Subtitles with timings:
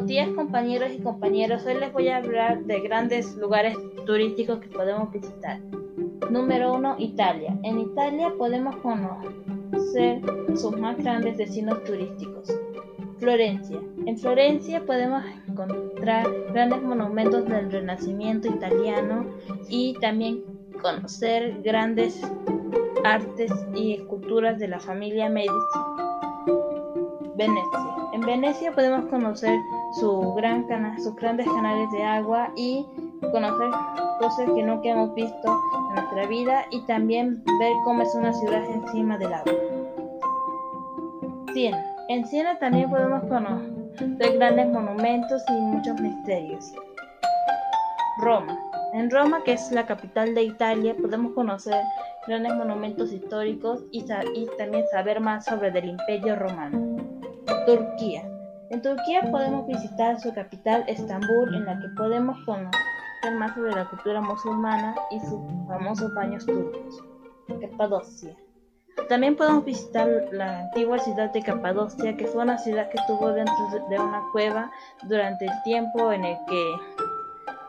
[0.00, 3.76] Buenos días compañeros y compañeras, hoy les voy a hablar de grandes lugares
[4.06, 5.60] turísticos que podemos visitar.
[6.30, 7.58] Número 1, Italia.
[7.64, 10.22] En Italia podemos conocer
[10.56, 12.48] sus más grandes destinos turísticos.
[13.18, 13.78] Florencia.
[14.06, 19.26] En Florencia podemos encontrar grandes monumentos del Renacimiento italiano
[19.68, 20.42] y también
[20.80, 22.22] conocer grandes
[23.04, 25.78] artes y esculturas de la familia Medici.
[27.40, 27.80] Venecia.
[28.12, 29.58] En Venecia podemos conocer
[29.92, 32.86] sus grandes canales de agua y
[33.32, 33.70] conocer
[34.18, 38.62] cosas que nunca hemos visto en nuestra vida y también ver cómo es una ciudad
[38.70, 39.54] encima del agua.
[41.54, 41.82] Siena.
[42.10, 46.74] En Siena también podemos conocer grandes monumentos y muchos misterios.
[48.18, 48.58] Roma.
[48.92, 51.80] En Roma, que es la capital de Italia, podemos conocer
[52.26, 54.04] grandes monumentos históricos y
[54.58, 57.19] también saber más sobre el imperio romano.
[57.66, 58.22] Turquía.
[58.70, 62.70] En Turquía podemos visitar su capital Estambul, en la que podemos conocer
[63.36, 67.02] más sobre la cultura musulmana y sus famosos baños turcos.
[67.60, 68.36] Capadocia.
[69.08, 73.54] También podemos visitar la antigua ciudad de Capadocia, que fue una ciudad que estuvo dentro
[73.88, 74.70] de una cueva
[75.08, 76.74] durante el tiempo en el que,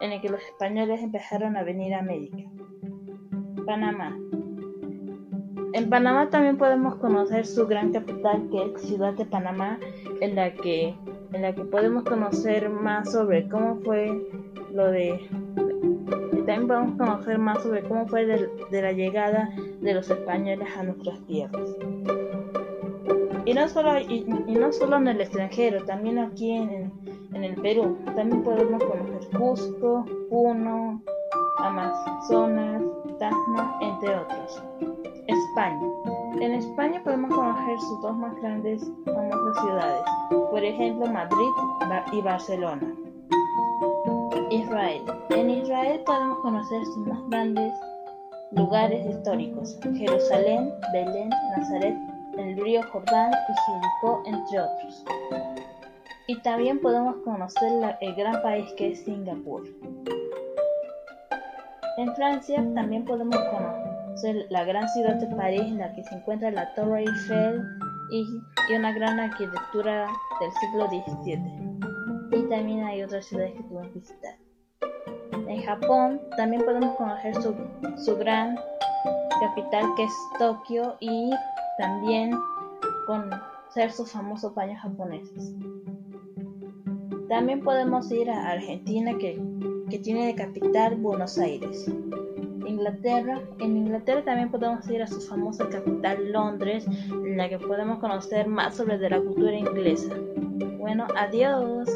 [0.00, 2.48] en el que los españoles empezaron a venir a América.
[3.66, 4.16] Panamá.
[5.72, 9.78] En Panamá también podemos conocer su gran capital, que es Ciudad de Panamá,
[10.20, 10.96] en la que,
[11.32, 14.20] en la que podemos conocer más sobre cómo fue
[14.72, 15.20] lo de...
[16.32, 20.82] Y también podemos conocer más sobre cómo fue de, la llegada de los españoles a
[20.82, 21.76] nuestras tierras.
[23.44, 26.92] Y no solo, y, no solo en el extranjero, también aquí en,
[27.32, 27.96] en el Perú.
[28.16, 31.02] También podemos conocer Cusco, Puno,
[31.62, 32.82] Amazonas,
[33.18, 34.62] Tacna, entre otros.
[35.26, 35.88] España.
[36.40, 40.02] En España podemos conocer sus dos más grandes famosas ciudades,
[40.50, 41.50] por ejemplo Madrid
[42.12, 42.94] y Barcelona.
[44.50, 45.02] Israel.
[45.30, 47.72] En Israel podemos conocer sus más grandes
[48.52, 51.96] lugares históricos, Jerusalén, Belén, Nazaret,
[52.36, 55.04] el río Jordán y Jericó, entre otros.
[56.26, 59.64] Y también podemos conocer el gran país que es Singapur.
[62.00, 66.50] En Francia también podemos conocer la gran ciudad de París en la que se encuentra
[66.50, 67.62] la Torre Eiffel
[68.10, 68.26] y,
[68.74, 70.08] una gran arquitectura
[70.40, 72.38] del siglo XVII.
[72.38, 74.34] Y también hay otras ciudades que podemos visitar.
[75.46, 77.54] En Japón también podemos conocer su,
[77.98, 78.56] su gran
[79.38, 81.30] capital que es Tokio y
[81.76, 82.30] también
[83.06, 85.54] conocer sus famosos baños japoneses.
[87.28, 89.38] También podemos ir a Argentina que,
[89.90, 91.90] que tiene de capital Buenos Aires.
[92.64, 93.40] Inglaterra.
[93.58, 98.46] En Inglaterra también podemos ir a su famosa capital Londres, en la que podemos conocer
[98.46, 100.14] más sobre la cultura inglesa.
[100.78, 101.88] Bueno, adiós.